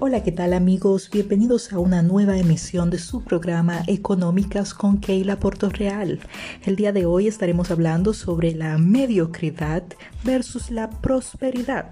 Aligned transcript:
Hola, 0.00 0.24
¿qué 0.24 0.32
tal 0.32 0.54
amigos? 0.54 1.08
Bienvenidos 1.08 1.72
a 1.72 1.78
una 1.78 2.02
nueva 2.02 2.36
emisión 2.36 2.90
de 2.90 2.98
su 2.98 3.22
programa 3.22 3.84
Económicas 3.86 4.74
con 4.74 4.98
Keila 4.98 5.38
Real. 5.38 6.18
El 6.64 6.74
día 6.74 6.92
de 6.92 7.06
hoy 7.06 7.28
estaremos 7.28 7.70
hablando 7.70 8.12
sobre 8.12 8.56
la 8.56 8.76
mediocridad 8.76 9.84
versus 10.24 10.72
la 10.72 10.90
prosperidad. 10.90 11.86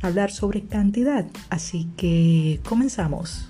Hablar 0.00 0.32
sobre 0.32 0.62
cantidad, 0.62 1.26
así 1.50 1.90
que 1.98 2.60
comenzamos. 2.66 3.46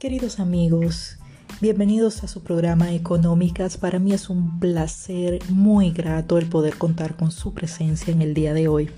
Queridos 0.00 0.40
amigos, 0.40 1.18
bienvenidos 1.64 2.22
a 2.22 2.28
su 2.28 2.42
programa 2.42 2.92
Económicas. 2.92 3.78
Para 3.78 3.98
mí 3.98 4.12
es 4.12 4.28
un 4.28 4.60
placer 4.60 5.38
muy 5.48 5.92
grato 5.92 6.36
el 6.36 6.44
poder 6.44 6.76
contar 6.76 7.16
con 7.16 7.30
su 7.30 7.54
presencia 7.54 8.12
en 8.12 8.20
el 8.20 8.34
día 8.34 8.52
de 8.52 8.68
hoy. 8.68 8.90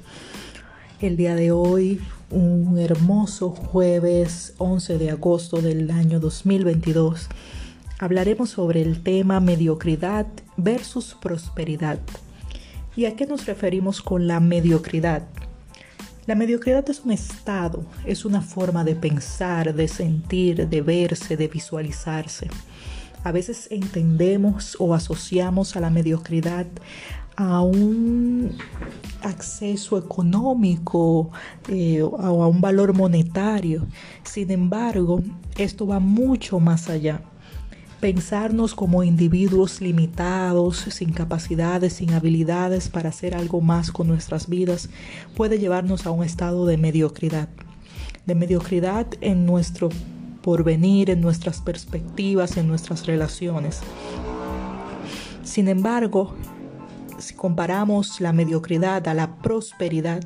El 1.01 1.17
día 1.17 1.37
de 1.37 1.53
hoy, 1.53 2.01
un 2.29 2.77
hermoso 2.77 3.51
jueves 3.51 4.55
11 4.59 4.99
de 4.99 5.11
agosto 5.13 5.63
del 5.63 5.93
año 5.93 6.19
2022, 6.19 7.29
hablaremos 8.01 8.51
sobre 8.51 8.83
el 8.83 9.01
tema 9.01 9.39
mediocridad 9.39 10.27
versus 10.57 11.15
prosperidad. 11.23 12.01
¿Y 12.97 13.05
a 13.05 13.15
qué 13.15 13.27
nos 13.27 13.47
referimos 13.47 14.03
con 14.03 14.27
la 14.27 14.41
mediocridad? 14.41 15.23
La 16.27 16.35
mediocridad 16.35 16.89
es 16.91 17.03
un 17.05 17.13
estado, 17.13 17.87
es 18.05 18.25
una 18.25 18.43
forma 18.43 18.83
de 18.83 18.97
pensar, 18.97 19.73
de 19.73 19.87
sentir, 19.87 20.69
de 20.69 20.81
verse, 20.81 21.37
de 21.37 21.47
visualizarse. 21.47 22.49
A 23.23 23.31
veces 23.31 23.69
entendemos 23.71 24.77
o 24.81 24.93
asociamos 24.93 25.77
a 25.77 25.81
la 25.81 25.89
mediocridad 25.89 26.67
a 27.37 27.61
un 27.61 28.57
acceso 29.23 29.99
económico 29.99 31.31
eh, 31.69 32.03
o 32.03 32.43
a 32.43 32.49
un 32.49 32.61
valor 32.61 32.93
monetario. 32.93 33.87
Sin 34.25 34.51
embargo, 34.51 35.23
esto 35.57 35.87
va 35.87 36.01
mucho 36.01 36.59
más 36.59 36.89
allá. 36.89 37.21
Pensarnos 38.07 38.77
como 38.77 39.03
individuos 39.03 39.81
limitados, 39.81 40.77
sin 40.77 41.13
capacidades, 41.13 41.95
sin 41.95 42.13
habilidades 42.13 42.89
para 42.89 43.09
hacer 43.09 43.35
algo 43.35 43.61
más 43.61 43.91
con 43.91 44.07
nuestras 44.07 44.49
vidas, 44.49 44.91
puede 45.35 45.59
llevarnos 45.59 46.07
a 46.07 46.13
un 46.13 46.23
estado 46.23 46.67
de 46.67 46.77
mediocridad. 46.77 47.49
De 48.25 48.37
mediocridad 48.37 49.09
en 49.23 49.45
nuestro 49.45 49.89
porvenir, 50.41 51.11
en 51.11 51.21
nuestras 51.21 51.61
perspectivas, 51.61 52.57
en 52.57 52.69
nuestras 52.69 53.07
relaciones. 53.07 53.81
Sin 55.43 55.67
embargo, 55.67 56.37
si 57.19 57.35
comparamos 57.35 58.21
la 58.21 58.33
mediocridad 58.33 59.09
a 59.09 59.15
la 59.15 59.39
prosperidad, 59.39 60.23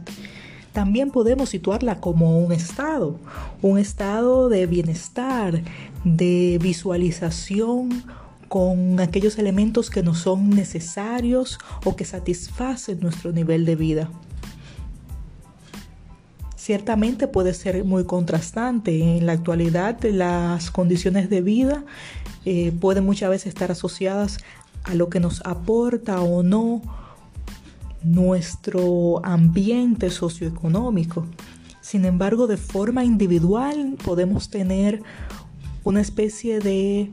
también 0.73 1.11
podemos 1.11 1.49
situarla 1.49 2.01
como 2.01 2.39
un 2.39 2.53
estado, 2.53 3.19
un 3.61 3.79
estado 3.79 4.49
de 4.49 4.67
bienestar, 4.67 5.63
de 6.05 6.59
visualización 6.63 8.05
con 8.49 9.01
aquellos 9.01 9.39
elementos 9.39 9.91
que 9.91 10.03
nos 10.03 10.19
son 10.19 10.51
necesarios 10.51 11.59
o 11.85 11.97
que 11.97 12.05
satisfacen 12.05 13.01
nuestro 13.01 13.33
nivel 13.33 13.65
de 13.65 13.77
vida. 13.77 14.11
Ciertamente 16.57 17.27
puede 17.27 17.55
ser 17.55 17.85
muy 17.85 18.05
contrastante. 18.05 19.17
En 19.17 19.27
la 19.27 19.33
actualidad 19.33 20.03
las 20.05 20.71
condiciones 20.71 21.31
de 21.31 21.41
vida 21.41 21.85
eh, 22.45 22.73
pueden 22.81 23.05
muchas 23.05 23.31
veces 23.31 23.49
estar 23.49 23.73
asociadas 23.73 24.39
a 24.85 24.95
lo 24.95 25.09
que 25.11 25.21
nos 25.21 25.45
aporta 25.45 26.21
o 26.21 26.43
no 26.43 26.83
nuestro 28.03 29.25
ambiente 29.25 30.11
socioeconómico. 30.11 31.27
Sin 31.81 32.05
embargo, 32.05 32.47
de 32.47 32.57
forma 32.57 33.05
individual 33.05 33.97
podemos 34.05 34.51
tener 34.51 35.03
una 35.85 36.01
especie 36.01 36.61
de 36.61 37.11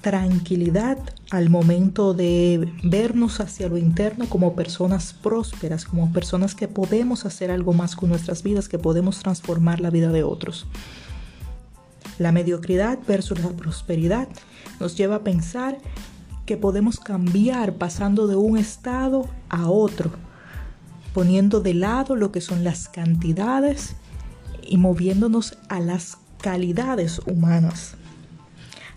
tranquilidad 0.00 0.98
al 1.30 1.50
momento 1.50 2.14
de 2.14 2.72
vernos 2.82 3.40
hacia 3.40 3.68
lo 3.68 3.76
interno 3.76 4.28
como 4.28 4.54
personas 4.54 5.12
prósperas, 5.12 5.84
como 5.84 6.12
personas 6.12 6.54
que 6.54 6.68
podemos 6.68 7.26
hacer 7.26 7.50
algo 7.50 7.72
más 7.72 7.96
con 7.96 8.08
nuestras 8.08 8.42
vidas, 8.42 8.68
que 8.68 8.78
podemos 8.78 9.18
transformar 9.18 9.80
la 9.80 9.90
vida 9.90 10.10
de 10.10 10.22
otros. 10.22 10.66
La 12.18 12.32
mediocridad 12.32 12.98
versus 13.06 13.40
la 13.40 13.50
prosperidad 13.50 14.28
nos 14.78 14.96
lleva 14.96 15.16
a 15.16 15.24
pensar 15.24 15.78
que 16.46 16.56
podemos 16.56 16.98
cambiar 16.98 17.74
pasando 17.74 18.26
de 18.26 18.36
un 18.36 18.58
estado 18.58 19.28
a 19.48 19.70
otro, 19.70 20.10
poniendo 21.12 21.60
de 21.60 21.74
lado 21.74 22.16
lo 22.16 22.32
que 22.32 22.40
son 22.40 22.64
las 22.64 22.88
cantidades 22.88 23.96
y 24.62 24.76
moviéndonos 24.76 25.58
a 25.68 25.80
las 25.80 26.18
calidades 26.40 27.20
humanas. 27.26 27.96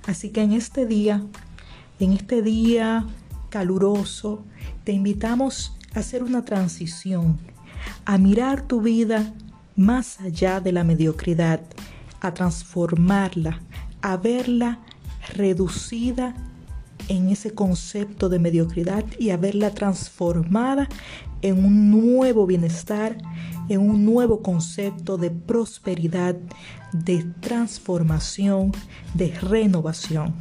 Así 0.06 0.30
que 0.30 0.42
en 0.42 0.54
este 0.54 0.86
día, 0.86 1.24
en 2.00 2.14
este 2.14 2.42
día 2.42 3.06
caluroso, 3.50 4.44
te 4.84 4.92
invitamos 4.92 5.78
a 5.96 6.00
hacer 6.00 6.24
una 6.24 6.44
transición, 6.44 7.38
a 8.06 8.18
mirar 8.18 8.68
tu 8.68 8.82
vida 8.82 9.34
más 9.76 10.20
allá 10.20 10.60
de 10.60 10.72
la 10.72 10.84
mediocridad, 10.84 11.62
a 12.22 12.34
transformarla, 12.34 13.62
a 14.02 14.18
verla 14.18 14.80
reducida 15.36 16.36
en 17.14 17.30
ese 17.30 17.52
concepto 17.52 18.28
de 18.28 18.40
mediocridad 18.40 19.06
y 19.20 19.30
a 19.30 19.38
verla 19.38 19.72
transformada 19.72 20.90
en 21.42 21.64
un 21.64 21.92
nuevo 21.92 22.48
bienestar, 22.48 23.18
en 23.70 23.80
un 23.82 24.04
nuevo 24.04 24.42
concepto 24.42 25.18
de 25.18 25.30
prosperidad, 25.30 26.36
de 26.92 27.24
transformación, 27.40 28.72
de 29.14 29.32
renovación. 29.40 30.34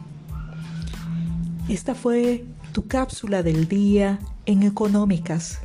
Esta 1.69 1.95
fue 1.95 2.45
tu 2.73 2.87
cápsula 2.87 3.43
del 3.43 3.69
día 3.69 4.19
en 4.47 4.63
Económicas. 4.63 5.59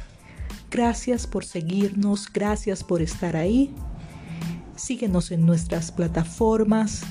Gracias 0.70 1.26
por 1.26 1.46
seguirnos, 1.46 2.28
gracias 2.32 2.84
por 2.84 3.02
estar 3.02 3.38
ahí. 3.38 3.74
Síguenos 4.76 5.32
en 5.32 5.46
nuestras 5.46 5.92
plataformas, 5.92 7.04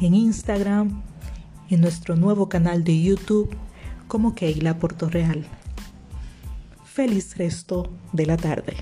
en 0.00 0.14
Instagram, 0.14 1.02
en 1.70 1.80
nuestro 1.80 2.16
nuevo 2.16 2.48
canal 2.48 2.84
de 2.84 3.00
YouTube 3.00 3.56
como 4.08 4.34
Keila 4.34 4.78
Real. 5.08 5.46
Feliz 6.84 7.36
resto 7.36 7.90
de 8.12 8.26
la 8.26 8.36
tarde. 8.36 8.76